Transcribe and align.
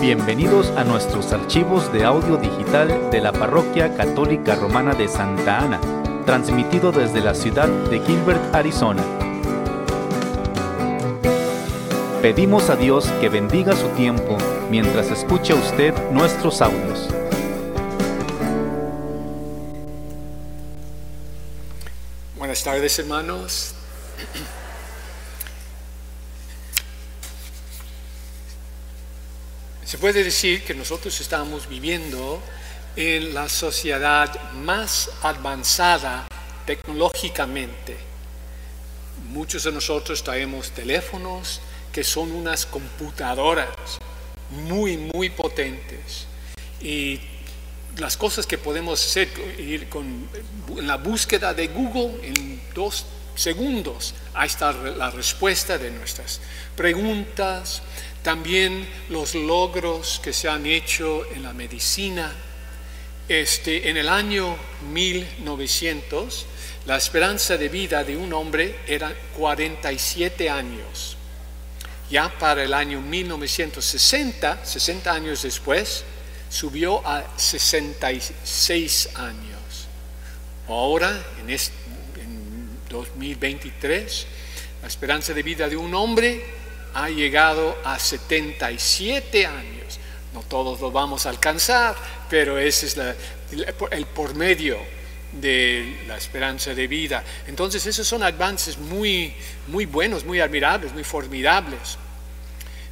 Bienvenidos 0.00 0.68
a 0.78 0.84
nuestros 0.84 1.30
archivos 1.30 1.92
de 1.92 2.04
audio 2.04 2.38
digital 2.38 3.10
de 3.10 3.20
la 3.20 3.32
Parroquia 3.32 3.94
Católica 3.98 4.54
Romana 4.54 4.94
de 4.94 5.06
Santa 5.08 5.58
Ana, 5.58 5.78
transmitido 6.24 6.90
desde 6.90 7.20
la 7.20 7.34
ciudad 7.34 7.68
de 7.68 8.00
Gilbert, 8.00 8.40
Arizona. 8.54 9.04
Pedimos 12.22 12.70
a 12.70 12.76
Dios 12.76 13.10
que 13.20 13.28
bendiga 13.28 13.76
su 13.76 13.88
tiempo 13.88 14.38
mientras 14.70 15.10
escucha 15.10 15.54
usted 15.54 15.92
nuestros 16.12 16.62
audios. 16.62 17.10
Buenas 22.38 22.64
tardes 22.64 22.98
hermanos. 22.98 23.74
Se 29.90 29.98
puede 29.98 30.22
decir 30.22 30.62
que 30.62 30.72
nosotros 30.72 31.20
estamos 31.20 31.68
viviendo 31.68 32.40
en 32.94 33.34
la 33.34 33.48
sociedad 33.48 34.52
más 34.52 35.10
avanzada 35.20 36.28
tecnológicamente. 36.64 37.96
Muchos 39.30 39.64
de 39.64 39.72
nosotros 39.72 40.22
traemos 40.22 40.70
teléfonos 40.70 41.60
que 41.92 42.04
son 42.04 42.30
unas 42.30 42.66
computadoras 42.66 43.98
muy, 44.50 44.96
muy 44.96 45.28
potentes. 45.28 46.28
Y 46.80 47.18
las 47.96 48.16
cosas 48.16 48.46
que 48.46 48.58
podemos 48.58 49.04
hacer 49.04 49.28
ir 49.58 49.88
con, 49.88 50.28
en 50.68 50.86
la 50.86 50.98
búsqueda 50.98 51.52
de 51.52 51.66
Google 51.66 52.28
en 52.28 52.62
dos 52.76 53.06
segundos, 53.34 54.14
ahí 54.34 54.46
está 54.46 54.72
la 54.72 55.10
respuesta 55.10 55.78
de 55.78 55.90
nuestras 55.90 56.40
preguntas, 56.76 57.82
también 58.22 58.86
los 59.08 59.34
logros 59.34 60.20
que 60.22 60.32
se 60.32 60.48
han 60.48 60.66
hecho 60.66 61.24
en 61.32 61.42
la 61.42 61.52
medicina. 61.52 62.34
Este, 63.28 63.88
en 63.88 63.96
el 63.96 64.08
año 64.08 64.56
1900, 64.92 66.46
la 66.86 66.96
esperanza 66.96 67.56
de 67.56 67.68
vida 67.68 68.02
de 68.04 68.16
un 68.16 68.32
hombre 68.32 68.80
era 68.86 69.14
47 69.36 70.50
años. 70.50 71.16
Ya 72.10 72.28
para 72.38 72.64
el 72.64 72.74
año 72.74 73.00
1960, 73.00 74.64
60 74.64 75.12
años 75.12 75.42
después, 75.42 76.04
subió 76.48 77.06
a 77.06 77.24
66 77.36 79.10
años. 79.14 79.86
Ahora, 80.68 81.24
en, 81.40 81.50
en 81.50 81.60
2023, 82.90 84.26
la 84.82 84.88
esperanza 84.88 85.32
de 85.32 85.42
vida 85.42 85.68
de 85.68 85.76
un 85.76 85.94
hombre 85.94 86.44
ha 86.94 87.08
llegado 87.08 87.78
a 87.84 87.98
77 87.98 89.46
años. 89.46 89.98
No 90.34 90.42
todos 90.42 90.80
lo 90.80 90.90
vamos 90.90 91.26
a 91.26 91.30
alcanzar, 91.30 91.96
pero 92.28 92.58
ese 92.58 92.86
es 92.86 92.96
el 93.90 94.06
por 94.06 94.34
medio 94.34 94.78
de 95.32 96.02
la 96.06 96.16
esperanza 96.16 96.74
de 96.74 96.86
vida. 96.86 97.24
Entonces 97.46 97.86
esos 97.86 98.06
son 98.06 98.22
avances 98.22 98.78
muy, 98.78 99.34
muy 99.68 99.86
buenos, 99.86 100.24
muy 100.24 100.40
admirables, 100.40 100.92
muy 100.92 101.04
formidables. 101.04 101.98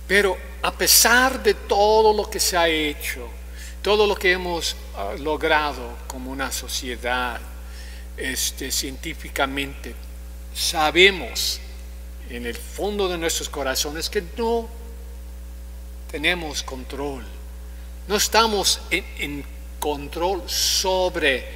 Pero 0.06 0.38
a 0.62 0.72
pesar 0.72 1.42
de 1.42 1.54
todo 1.54 2.16
lo 2.16 2.30
que 2.30 2.40
se 2.40 2.56
ha 2.56 2.68
hecho, 2.68 3.28
todo 3.82 4.06
lo 4.06 4.14
que 4.14 4.32
hemos 4.32 4.76
ah, 4.96 5.14
logrado 5.18 5.98
como 6.06 6.30
una 6.30 6.50
sociedad 6.50 7.40
este, 8.18 8.70
científicamente, 8.70 9.94
sabemos 10.54 11.60
en 12.30 12.46
el 12.46 12.56
fondo 12.56 13.08
de 13.08 13.16
nuestros 13.16 13.48
corazones 13.48 14.10
que 14.10 14.22
no 14.36 14.68
tenemos 16.10 16.62
control. 16.62 17.24
No 18.06 18.16
estamos 18.16 18.80
en, 18.90 19.44
control 19.78 20.42
sobre 20.50 21.46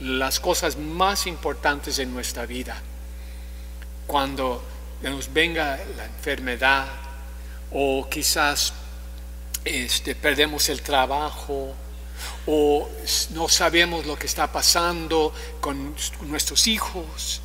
las 0.00 0.38
cosas 0.38 0.76
más 0.76 1.26
importantes 1.26 1.98
en 1.98 2.12
nuestra 2.12 2.44
vida. 2.44 2.82
Cuando 4.06 4.62
nos 5.00 5.32
venga 5.32 5.80
la 5.96 6.04
enfermedad 6.04 6.86
o 7.70 8.06
quizás 8.10 8.74
este, 9.64 10.14
perdemos 10.14 10.68
el 10.68 10.82
trabajo 10.82 11.74
o 12.46 12.88
no 13.30 13.48
sabemos 13.48 14.06
lo 14.06 14.16
que 14.16 14.26
está 14.26 14.50
pasando 14.50 15.32
con 15.60 15.94
nuestros 16.22 16.66
hijos 16.66 17.40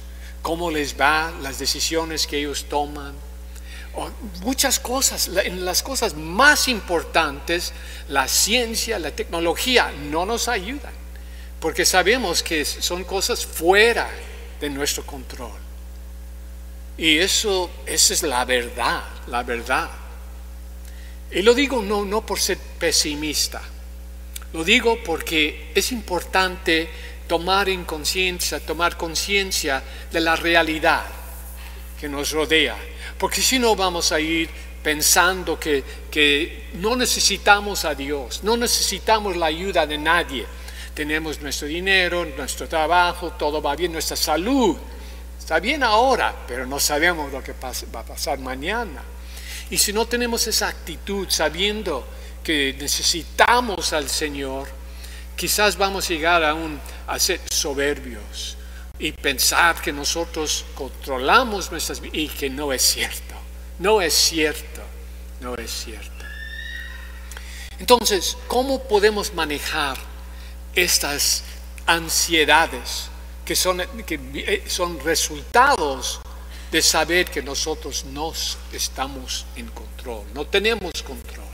cómo 0.48 0.72
les 0.72 0.98
va, 0.98 1.34
las 1.42 1.60
decisiones 1.60 2.26
que 2.26 2.38
ellos 2.38 2.70
toman. 2.70 3.14
muchas 4.40 4.80
cosas, 4.80 5.30
en 5.44 5.66
las 5.66 5.84
cosas 5.84 6.14
más 6.14 6.70
importantes, 6.70 7.74
la 8.08 8.30
ciencia, 8.30 8.98
la 8.98 9.12
tecnología 9.12 9.92
no 10.10 10.26
nos 10.26 10.48
ayudan, 10.48 10.94
porque 11.60 11.84
sabemos 11.84 12.44
que 12.44 12.64
son 12.64 13.04
cosas 13.04 13.46
fuera 13.46 14.10
de 14.62 14.70
nuestro 14.70 15.06
control. 15.06 15.60
Y 16.98 17.18
eso, 17.18 17.70
esa 17.86 18.14
es 18.14 18.24
la 18.24 18.46
verdad, 18.46 19.04
la 19.28 19.44
verdad. 19.44 19.90
Y 21.30 21.42
lo 21.42 21.54
digo 21.54 21.82
no, 21.82 22.06
no 22.06 22.26
por 22.26 22.40
ser 22.40 22.58
pesimista, 22.58 23.62
lo 24.58 24.64
digo 24.64 24.98
porque 25.06 25.70
es 25.76 25.92
importante 25.92 26.90
tomar 27.28 27.70
en 27.70 27.86
conciencia, 27.86 28.60
tomar 28.60 28.98
conciencia 28.98 29.84
de 30.12 30.20
la 30.20 30.36
realidad 30.36 31.06
que 32.00 32.10
nos 32.10 32.32
rodea. 32.32 32.76
Porque 33.20 33.40
si 33.40 33.60
no 33.60 33.76
vamos 33.76 34.12
a 34.12 34.20
ir 34.20 34.50
pensando 34.82 35.60
que, 35.60 35.84
que 36.10 36.70
no 36.74 36.96
necesitamos 36.96 37.86
a 37.86 37.94
Dios, 37.94 38.44
no 38.44 38.58
necesitamos 38.58 39.38
la 39.38 39.46
ayuda 39.46 39.86
de 39.86 40.00
nadie. 40.00 40.44
Tenemos 40.96 41.40
nuestro 41.40 41.68
dinero, 41.68 42.26
nuestro 42.26 42.68
trabajo, 42.68 43.34
todo 43.34 43.62
va 43.62 43.76
bien, 43.76 43.92
nuestra 43.92 44.18
salud 44.18 44.76
está 45.38 45.60
bien 45.60 45.84
ahora, 45.84 46.36
pero 46.48 46.66
no 46.66 46.80
sabemos 46.80 47.32
lo 47.32 47.44
que 47.44 47.54
va 47.54 48.00
a 48.00 48.04
pasar 48.04 48.40
mañana. 48.40 49.04
Y 49.70 49.78
si 49.78 49.94
no 49.94 50.08
tenemos 50.08 50.48
esa 50.48 50.68
actitud 50.68 51.28
sabiendo 51.30 52.08
que 52.48 52.74
necesitamos 52.80 53.92
al 53.92 54.10
Señor, 54.10 54.70
quizás 55.36 55.76
vamos 55.76 56.06
a 56.06 56.08
llegar 56.08 56.46
a, 56.46 56.56
a 57.06 57.20
ser 57.20 57.42
soberbios 57.52 58.56
y 58.98 59.12
pensar 59.12 59.82
que 59.82 59.92
nosotros 59.92 60.64
controlamos 60.74 61.70
nuestras 61.72 62.00
vidas 62.00 62.16
y 62.18 62.30
que 62.30 62.50
no 62.50 62.72
es 62.72 62.82
cierto, 62.82 63.36
no 63.80 64.00
es 64.00 64.14
cierto, 64.14 64.82
no 65.42 65.56
es 65.56 65.70
cierto. 65.70 66.24
Entonces, 67.80 68.38
¿cómo 68.48 68.82
podemos 68.82 69.34
manejar 69.34 69.98
estas 70.74 71.44
ansiedades 71.86 73.10
que 73.44 73.58
son, 73.58 73.84
que 74.06 74.22
eh, 74.36 74.64
son 74.68 75.02
resultados 75.02 76.22
de 76.72 76.82
saber 76.82 77.30
que 77.30 77.44
nosotros 77.44 78.06
no 78.06 78.32
estamos 78.72 79.46
en 79.58 79.68
control, 79.68 80.24
no 80.34 80.48
tenemos 80.48 80.94
control? 81.06 81.47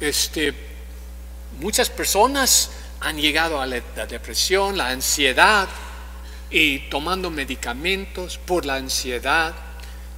Este, 0.00 0.54
Muchas 1.60 1.90
personas 1.90 2.70
han 3.00 3.20
llegado 3.20 3.60
a 3.60 3.66
la, 3.66 3.80
depresión, 4.06 4.76
la 4.76 4.90
ansiedad 4.90 5.68
y 6.50 6.78
tomando 6.88 7.30
medicamentos 7.30 8.38
por 8.38 8.64
la 8.64 8.76
ansiedad. 8.76 9.54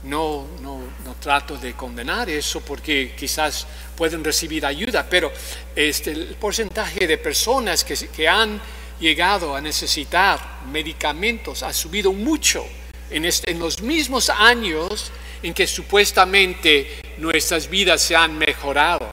No, 0.02 0.46
no, 0.60 0.80
no, 1.02 1.14
trato 1.14 1.56
de 1.56 1.72
condenar 1.72 2.28
eso 2.28 2.60
porque 2.60 3.14
quizás 3.18 3.66
pueden 3.96 4.22
recibir 4.22 4.66
ayuda, 4.66 5.06
pero 5.08 5.32
este, 5.74 6.12
el 6.12 6.36
porcentaje 6.36 7.06
de 7.06 7.16
personas 7.16 7.84
que, 7.84 7.94
que 7.94 8.28
han 8.28 8.60
llegado 8.98 9.56
a 9.56 9.62
necesitar 9.62 10.60
medicamentos 10.70 11.62
ha 11.62 11.72
subido 11.72 12.12
mucho 12.12 12.66
en, 13.08 13.24
este, 13.24 13.50
en 13.50 13.58
los 13.58 13.80
mismos 13.80 14.28
años 14.28 15.10
en 15.42 15.54
que 15.54 15.66
supuestamente 15.66 17.00
nuestras 17.16 17.68
vidas 17.68 18.02
se 18.02 18.14
han 18.14 18.36
mejorado. 18.36 19.10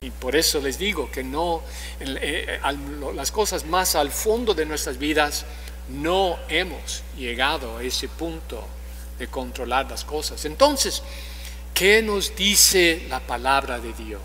Y 0.00 0.10
por 0.10 0.36
eso 0.36 0.60
les 0.60 0.78
digo 0.78 1.10
que 1.10 1.24
no, 1.24 1.62
eh, 2.00 2.60
las 3.14 3.32
cosas 3.32 3.66
más 3.66 3.94
al 3.96 4.10
fondo 4.12 4.54
de 4.54 4.64
nuestras 4.64 4.98
vidas, 4.98 5.44
no 5.88 6.38
hemos 6.48 7.02
llegado 7.16 7.78
a 7.78 7.82
ese 7.82 8.08
punto 8.08 8.64
de 9.18 9.26
controlar 9.26 9.90
las 9.90 10.04
cosas. 10.04 10.44
Entonces, 10.44 11.02
¿qué 11.74 12.02
nos 12.02 12.36
dice 12.36 13.06
la 13.08 13.20
palabra 13.20 13.80
de 13.80 13.92
Dios? 13.94 14.22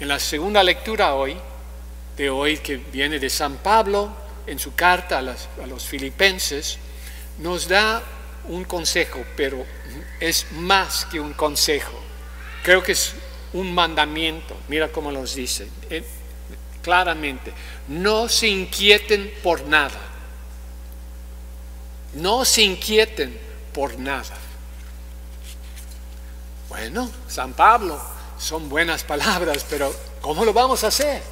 En 0.00 0.08
la 0.08 0.18
segunda 0.18 0.62
lectura 0.62 1.14
hoy, 1.14 1.36
de 2.16 2.30
hoy 2.30 2.58
que 2.58 2.76
viene 2.76 3.18
de 3.18 3.28
San 3.28 3.56
Pablo, 3.56 4.10
en 4.46 4.58
su 4.58 4.74
carta 4.74 5.18
a, 5.18 5.62
a 5.62 5.66
los 5.66 5.84
filipenses, 5.84 6.78
nos 7.38 7.68
da 7.68 8.02
un 8.48 8.64
consejo, 8.64 9.24
pero 9.36 9.64
es 10.20 10.46
más 10.52 11.04
que 11.04 11.20
un 11.20 11.34
consejo. 11.34 12.00
Creo 12.62 12.82
que 12.82 12.92
es 12.92 13.14
un 13.52 13.74
mandamiento. 13.74 14.56
Mira 14.68 14.88
cómo 14.88 15.10
los 15.10 15.34
dice 15.34 15.68
eh, 15.90 16.04
claramente. 16.82 17.52
No 17.88 18.28
se 18.28 18.48
inquieten 18.48 19.32
por 19.42 19.66
nada. 19.66 20.00
No 22.14 22.44
se 22.44 22.62
inquieten 22.62 23.38
por 23.72 23.98
nada. 23.98 24.36
Bueno, 26.68 27.10
San 27.28 27.54
Pablo, 27.54 28.00
son 28.38 28.68
buenas 28.68 29.04
palabras, 29.04 29.64
pero 29.68 29.94
¿cómo 30.20 30.44
lo 30.44 30.52
vamos 30.52 30.84
a 30.84 30.88
hacer? 30.88 31.22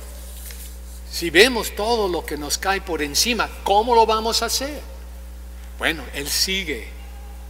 Si 1.11 1.31
vemos 1.31 1.75
todo 1.75 2.09
lo 2.09 2.25
que 2.25 2.37
nos 2.37 2.59
cae 2.59 2.81
por 2.81 3.03
encima, 3.03 3.49
¿cómo 3.63 3.95
lo 3.95 4.07
vamos 4.07 4.43
a 4.43 4.47
hacer? 4.47 4.81
Bueno, 5.79 6.05
él 6.15 6.29
sigue 6.29 6.89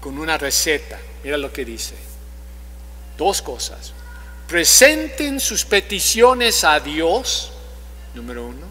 con 0.01 0.19
una 0.19 0.37
receta. 0.37 0.99
Mira 1.25 1.37
lo 1.37 1.53
que 1.53 1.65
dice. 1.65 1.95
Dos 3.17 3.41
cosas. 3.43 3.93
Presenten 4.49 5.41
sus 5.41 5.65
peticiones 5.65 6.63
a 6.63 6.79
Dios, 6.79 7.53
número 8.15 8.47
uno, 8.47 8.67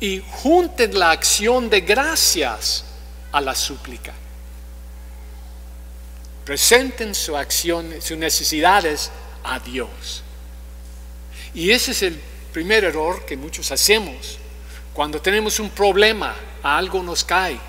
y 0.00 0.22
junten 0.26 0.98
la 0.98 1.10
acción 1.10 1.68
de 1.68 1.82
gracias 1.82 2.84
a 3.32 3.40
la 3.40 3.54
súplica. 3.54 4.14
Presenten 6.44 7.14
su 7.14 7.36
acción, 7.36 7.94
sus 8.00 8.16
necesidades 8.16 9.10
a 9.44 9.60
Dios. 9.60 10.22
Y 11.52 11.70
ese 11.70 11.90
es 11.90 12.02
el 12.02 12.18
primer 12.52 12.84
error 12.84 13.26
que 13.26 13.36
muchos 13.36 13.70
hacemos. 13.70 14.38
Cuando 14.94 15.20
tenemos 15.20 15.60
un 15.60 15.70
problema, 15.70 16.34
algo 16.62 17.02
nos 17.02 17.22
cae. 17.22 17.60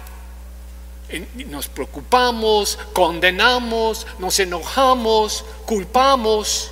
Nos 1.48 1.68
preocupamos, 1.68 2.80
condenamos, 2.94 4.08
nos 4.20 4.40
enojamos, 4.40 5.44
culpamos. 5.66 6.72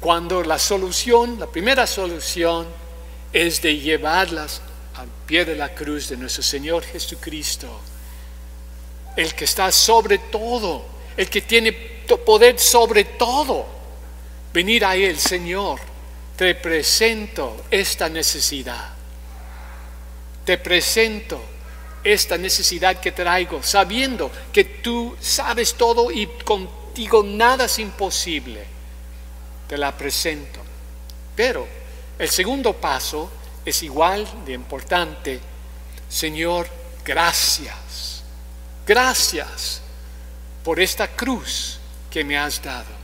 Cuando 0.00 0.42
la 0.42 0.58
solución, 0.58 1.38
la 1.38 1.46
primera 1.46 1.86
solución, 1.86 2.66
es 3.32 3.60
de 3.60 3.76
llevarlas 3.78 4.62
al 4.94 5.08
pie 5.26 5.44
de 5.44 5.56
la 5.56 5.74
cruz 5.74 6.08
de 6.08 6.16
nuestro 6.16 6.42
Señor 6.42 6.84
Jesucristo, 6.84 7.68
el 9.16 9.34
que 9.34 9.44
está 9.44 9.70
sobre 9.70 10.18
todo, 10.18 10.86
el 11.16 11.28
que 11.28 11.42
tiene 11.42 11.72
poder 11.72 12.58
sobre 12.58 13.04
todo. 13.04 13.66
Venir 14.52 14.84
a 14.84 14.96
Él, 14.96 15.18
Señor, 15.18 15.80
te 16.36 16.54
presento 16.54 17.64
esta 17.70 18.08
necesidad. 18.08 18.94
Te 20.44 20.58
presento 20.58 21.55
esta 22.12 22.38
necesidad 22.38 23.00
que 23.00 23.10
traigo, 23.10 23.64
sabiendo 23.64 24.30
que 24.52 24.62
tú 24.64 25.16
sabes 25.20 25.74
todo 25.74 26.12
y 26.12 26.26
contigo 26.44 27.24
nada 27.24 27.64
es 27.64 27.80
imposible. 27.80 28.64
Te 29.66 29.76
la 29.76 29.90
presento. 29.96 30.60
Pero 31.34 31.66
el 32.16 32.28
segundo 32.30 32.74
paso 32.74 33.28
es 33.64 33.82
igual 33.82 34.24
de 34.44 34.52
importante. 34.52 35.40
Señor, 36.08 36.68
gracias. 37.04 38.22
Gracias 38.86 39.82
por 40.62 40.78
esta 40.78 41.08
cruz 41.08 41.80
que 42.08 42.22
me 42.22 42.38
has 42.38 42.62
dado. 42.62 42.94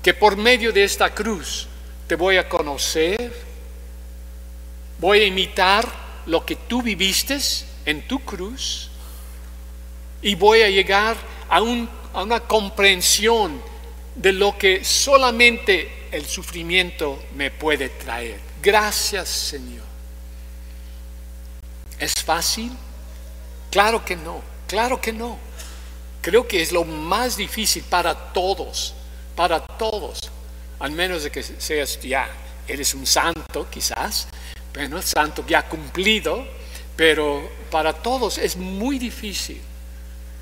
Que 0.00 0.14
por 0.14 0.36
medio 0.36 0.72
de 0.72 0.84
esta 0.84 1.12
cruz 1.12 1.66
te 2.06 2.14
voy 2.14 2.36
a 2.36 2.48
conocer, 2.48 3.32
voy 5.00 5.18
a 5.18 5.26
imitar 5.26 5.84
lo 6.26 6.46
que 6.46 6.54
tú 6.54 6.80
viviste 6.80 7.40
en 7.84 8.06
tu 8.06 8.20
cruz 8.20 8.90
y 10.20 10.34
voy 10.34 10.62
a 10.62 10.70
llegar 10.70 11.16
a, 11.48 11.56
a 11.56 12.22
una 12.22 12.40
comprensión 12.40 13.62
de 14.14 14.32
lo 14.32 14.56
que 14.56 14.84
solamente 14.84 16.08
el 16.10 16.26
sufrimiento 16.26 17.22
me 17.34 17.50
puede 17.50 17.88
traer. 17.88 18.40
Gracias 18.62 19.28
Señor. 19.28 19.84
¿Es 21.98 22.14
fácil? 22.14 22.72
Claro 23.70 24.04
que 24.04 24.16
no, 24.16 24.42
claro 24.66 25.00
que 25.00 25.12
no. 25.12 25.38
Creo 26.20 26.46
que 26.46 26.62
es 26.62 26.72
lo 26.72 26.84
más 26.84 27.36
difícil 27.36 27.82
para 27.82 28.14
todos, 28.32 28.94
para 29.34 29.60
todos 29.60 30.30
al 30.82 30.90
menos 30.90 31.22
de 31.22 31.30
que 31.30 31.44
seas 31.44 32.00
ya, 32.00 32.28
eres 32.66 32.92
un 32.94 33.06
santo 33.06 33.68
quizás, 33.70 34.26
bueno, 34.74 35.00
santo 35.00 35.44
ya 35.46 35.68
cumplido, 35.68 36.44
pero 36.96 37.50
para 37.70 37.92
todos 37.92 38.38
es 38.38 38.56
muy 38.56 38.98
difícil. 38.98 39.60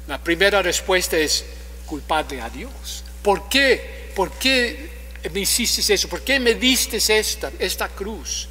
La 0.07 0.19
primera 0.19 0.63
respuesta 0.63 1.17
es 1.17 1.45
culparle 1.87 2.41
a 2.41 2.51
Dios. 2.51 3.05
¿Por 3.23 3.49
qué? 3.49 4.13
¿Por 4.15 4.33
qué 4.33 4.91
me 5.33 5.41
hiciste 5.41 5.95
eso? 5.95 6.09
¿Por 6.09 6.23
qué 6.23 6.41
me 6.41 6.55
diste 6.55 6.97
esta, 6.97 7.53
esta 7.59 7.89
cruz? 7.89 8.49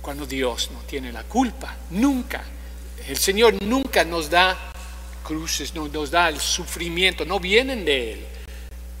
Cuando 0.00 0.26
Dios 0.26 0.70
no 0.72 0.80
tiene 0.80 1.12
la 1.12 1.24
culpa, 1.24 1.76
nunca. 1.90 2.44
El 3.08 3.16
Señor 3.16 3.60
nunca 3.62 4.04
nos 4.04 4.30
da 4.30 4.72
cruces, 5.22 5.74
no 5.74 5.88
nos 5.88 6.10
da 6.10 6.28
el 6.28 6.38
sufrimiento, 6.38 7.24
no 7.24 7.40
vienen 7.40 7.84
de 7.84 8.12
Él, 8.12 8.26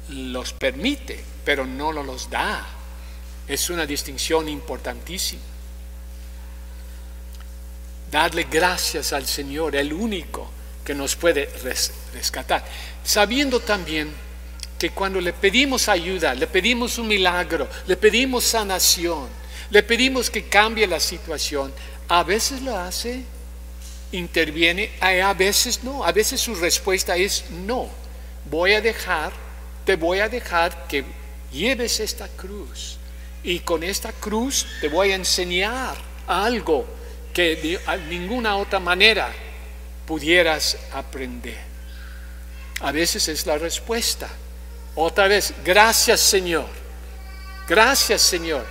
los 0.08 0.52
permite 0.52 1.34
pero 1.44 1.66
no 1.66 1.92
los 1.92 2.30
da. 2.30 2.66
Es 3.46 3.68
una 3.70 3.86
distinción 3.86 4.48
importantísima. 4.48 5.42
Darle 8.14 8.46
gracias 8.48 9.12
al 9.12 9.26
Señor, 9.26 9.74
el 9.74 9.92
único 9.92 10.48
que 10.84 10.94
nos 10.94 11.16
puede 11.16 11.50
rescatar. 12.12 12.64
Sabiendo 13.02 13.58
también 13.58 14.08
que 14.78 14.90
cuando 14.90 15.20
le 15.20 15.32
pedimos 15.32 15.88
ayuda, 15.88 16.32
le 16.32 16.46
pedimos 16.46 16.96
un 16.98 17.08
milagro, 17.08 17.68
le 17.88 17.96
pedimos 17.96 18.44
sanación, 18.44 19.26
le 19.68 19.82
pedimos 19.82 20.30
que 20.30 20.44
cambie 20.44 20.86
la 20.86 21.00
situación, 21.00 21.72
a 22.06 22.22
veces 22.22 22.62
lo 22.62 22.78
hace, 22.78 23.24
interviene, 24.12 24.92
a 25.00 25.34
veces 25.34 25.82
no, 25.82 26.04
a 26.04 26.12
veces 26.12 26.40
su 26.40 26.54
respuesta 26.54 27.16
es 27.16 27.46
no. 27.50 27.88
Voy 28.48 28.74
a 28.74 28.80
dejar, 28.80 29.32
te 29.84 29.96
voy 29.96 30.20
a 30.20 30.28
dejar 30.28 30.86
que 30.86 31.04
lleves 31.52 31.98
esta 31.98 32.28
cruz 32.28 32.96
y 33.42 33.58
con 33.58 33.82
esta 33.82 34.12
cruz 34.12 34.68
te 34.80 34.86
voy 34.86 35.10
a 35.10 35.16
enseñar 35.16 35.96
algo 36.28 36.86
que 37.34 37.56
de 37.56 37.98
ninguna 38.08 38.56
otra 38.56 38.78
manera 38.78 39.30
pudieras 40.06 40.78
aprender. 40.92 41.58
A 42.80 42.92
veces 42.92 43.28
es 43.28 43.44
la 43.44 43.58
respuesta. 43.58 44.28
Otra 44.94 45.26
vez, 45.26 45.52
gracias 45.64 46.20
Señor. 46.20 46.68
Gracias 47.68 48.22
Señor. 48.22 48.64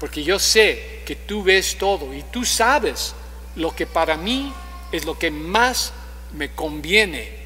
Porque 0.00 0.24
yo 0.24 0.38
sé 0.38 1.02
que 1.04 1.14
tú 1.14 1.42
ves 1.42 1.76
todo 1.76 2.12
y 2.14 2.22
tú 2.24 2.44
sabes 2.44 3.14
lo 3.54 3.74
que 3.76 3.86
para 3.86 4.16
mí 4.16 4.52
es 4.90 5.04
lo 5.04 5.18
que 5.18 5.30
más 5.30 5.92
me 6.32 6.52
conviene 6.52 7.42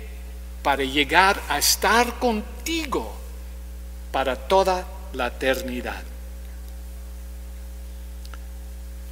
para 0.63 0.85
llegar 0.85 1.41
a 1.49 1.59
estar 1.59 2.19
contigo 2.19 3.15
para 4.13 4.37
toda 4.37 4.87
la 5.13 5.27
eternidad. 5.29 6.03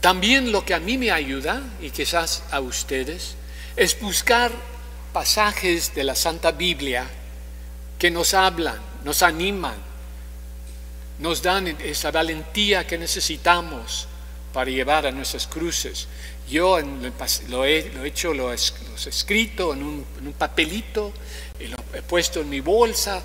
También 0.05 0.53
lo 0.53 0.67
que 0.67 0.75
a 0.75 0.81
mí 0.81 0.99
me 0.99 1.11
ayuda, 1.11 1.63
y 1.81 1.89
quizás 1.89 2.43
a 2.51 2.61
ustedes, 2.61 3.37
es 3.75 3.99
buscar 3.99 4.53
pasajes 5.15 5.95
de 5.95 6.05
la 6.05 6.15
Santa 6.15 6.53
Biblia 6.53 7.09
que 7.99 8.11
nos 8.11 8.35
hablan, 8.35 8.79
nos 9.03 9.23
animan, 9.23 9.77
nos 11.21 11.41
dan 11.41 11.69
esa 11.69 12.11
valentía 12.11 12.87
que 12.87 12.99
necesitamos 12.99 14.07
para 14.53 14.71
llevar 14.71 15.07
a 15.07 15.11
nuestras 15.11 15.47
cruces. 15.47 16.07
Yo 16.51 16.79
lo, 17.49 17.65
he, 17.65 17.91
hecho, 18.05 18.35
lo 18.35 18.53
he, 18.53 18.57
escrito 18.57 19.73
en 19.73 19.83
un, 19.83 20.07
en 20.21 20.27
un 20.27 20.35
papelito, 20.35 21.15
y 21.59 21.69
lo 21.69 21.79
he 21.95 22.03
puesto 22.03 22.43
en 22.43 22.51
mi 22.51 22.61
bolsa 22.61 23.23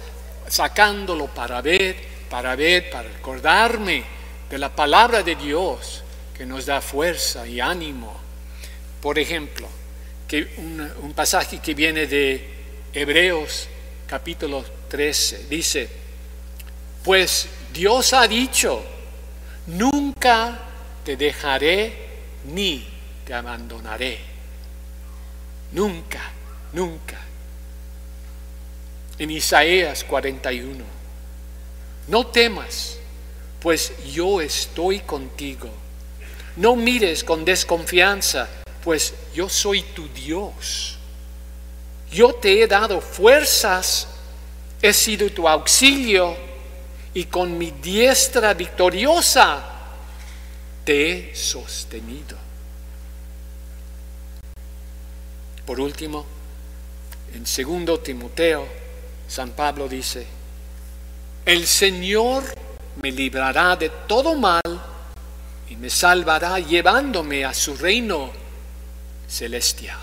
sacándolo 0.48 1.28
para 1.28 1.62
ver, 1.62 1.98
para 2.30 2.56
ver, 2.56 2.90
para 2.90 3.10
recordarme 3.10 4.02
de 4.50 4.58
la 4.58 4.74
palabra 4.74 5.24
de 5.24 5.36
Dios 5.36 6.04
que 6.39 6.46
nos 6.46 6.65
da 6.65 6.79
fuerza 6.79 7.46
y 7.46 7.60
ánimo. 7.60 8.17
Por 9.01 9.19
ejemplo, 9.19 9.67
que 10.25 10.48
un, 10.55 11.12
pasaje 11.13 11.60
que 11.60 11.74
viene 11.74 12.08
de 12.08 12.48
Hebreos 12.93 13.67
capítulo 14.08 14.63
13 14.88 15.48
dice, 15.50 15.89
pues 17.03 17.50
Dios 17.74 18.13
ha 18.13 18.25
dicho, 18.25 18.81
nunca 19.67 20.58
te 21.03 21.17
dejaré 21.17 22.08
ni 22.46 22.88
te 23.25 23.34
abandonaré. 23.34 24.19
Nunca, 25.74 26.22
nunca 26.72 27.19
en 29.17 29.29
Isaías 29.29 30.05
41. 30.05 30.86
No 32.08 32.27
temas, 32.27 32.98
pues 33.60 33.91
yo 34.13 34.39
estoy 34.39 35.01
contigo. 35.01 35.69
No 36.60 36.75
mires 36.75 37.24
con 37.24 37.46
desconfianza, 37.46 38.50
pues 38.84 39.13
yo 39.34 39.48
soy 39.48 39.82
tu 39.82 40.10
Dios. 40.10 40.98
Yo 42.12 42.34
te 42.36 42.62
he 42.62 42.68
dado 42.68 43.00
fuerzas, 43.00 44.10
he 44.82 44.92
sido 44.92 45.30
tu 45.32 45.48
auxilio 45.48 46.36
y 47.13 47.24
con 47.25 47.58
mi 47.58 47.72
diestra 47.72 48.54
victoriosa 48.54 49.63
te 50.84 51.30
he 51.30 51.34
sostenido. 51.34 52.38
Por 55.66 55.80
último, 55.80 56.25
en 57.36 57.48
segundo 57.48 58.01
Timoteo 58.01 58.68
San 59.30 59.51
Pablo 59.51 59.88
dice, 59.88 60.28
el 61.46 61.66
Señor 61.66 62.44
me 63.01 63.13
librará 63.13 63.78
de 63.78 63.88
todo 64.10 64.36
mal 64.36 64.62
y 65.70 65.76
me 65.76 65.90
salvará 65.90 66.60
llevándome 66.60 67.46
a 67.46 67.54
su 67.54 67.76
reino 67.76 68.32
celestial. 69.28 69.98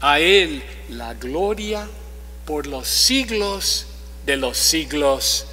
A 0.00 0.18
Él 0.18 0.62
la 0.90 1.14
gloria 1.14 1.86
por 2.44 2.66
los 2.66 2.88
siglos 2.88 3.86
de 4.26 4.36
los 4.36 4.56
siglos. 4.56 5.46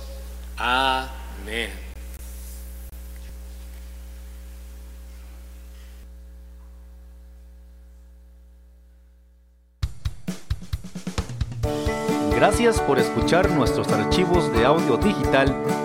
Amén. 0.57 1.85
Gracias 12.35 12.81
por 12.81 12.99
escuchar 12.99 13.49
nuestros 13.49 13.87
archivos 13.89 14.51
de 14.53 14.65
audio 14.65 14.97
digital 14.97 15.84